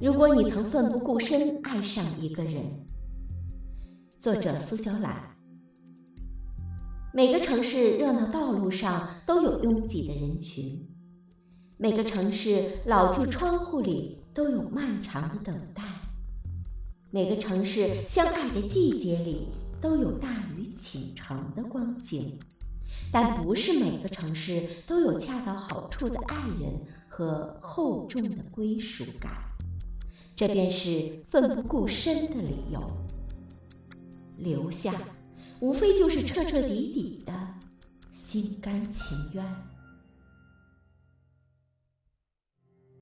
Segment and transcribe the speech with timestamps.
[0.00, 2.64] 如果你曾奋不顾身爱上一个人，
[4.20, 5.36] 作者苏小懒。
[7.12, 10.76] 每个城市热闹道路上都有拥挤的人群，
[11.76, 15.84] 每个城市老旧窗户里都有漫长的等待，
[17.12, 19.46] 每个城市相爱的季节里
[19.80, 22.36] 都有大雨倾城的光景，
[23.12, 29.53] 但不是每个城市都有恰到好处的爱人和厚重的归属感。
[30.36, 32.82] 这便是奋不顾身的理由。
[34.36, 34.92] 留下，
[35.60, 37.32] 无非就是彻彻底底的
[38.12, 39.44] 心甘情愿。